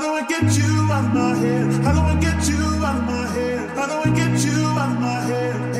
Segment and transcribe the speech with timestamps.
[0.00, 0.22] How do I
[4.16, 5.79] get you out of my head?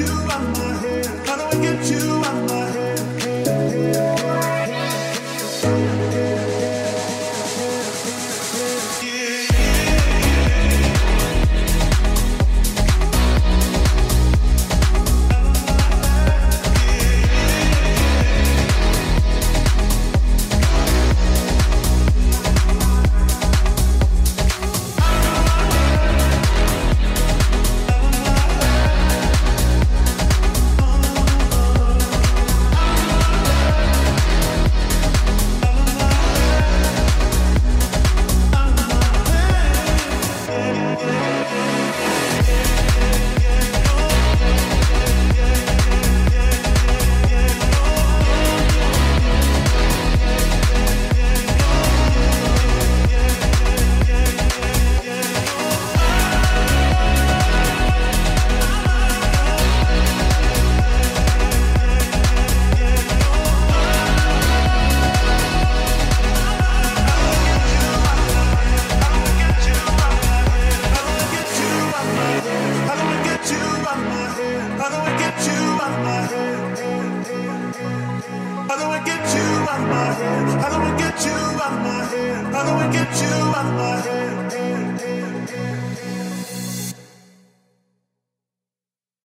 [0.00, 0.29] you
[79.90, 80.60] my head?
[80.62, 82.54] How do I get you out of my head?
[82.54, 84.39] How do I get you out of my head?